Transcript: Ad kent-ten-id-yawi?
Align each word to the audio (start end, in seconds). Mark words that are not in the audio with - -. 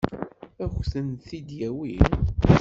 Ad 0.63 0.69
kent-ten-id-yawi? 0.91 1.95